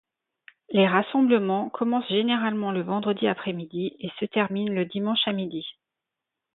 Les 0.71 0.87
rassemblements 0.87 1.69
commencent 1.69 2.07
généralement 2.09 2.71
le 2.71 2.81
vendredi 2.81 3.27
après-midi 3.27 3.97
et 3.99 4.09
se 4.19 4.25
terminent 4.25 4.73
le 4.73 4.85
dimanche 4.85 5.27
à 5.27 5.31
midi. 5.31 5.63